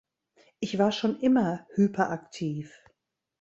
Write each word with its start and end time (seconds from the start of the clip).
Ich 0.59 0.79
war 0.79 0.91
schon 0.91 1.19
immer 1.19 1.67
hyperaktiv. 1.75 2.73